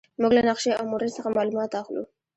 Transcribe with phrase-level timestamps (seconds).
[0.21, 2.03] موږ له نقشې او موډل څخه معلومات اخلو.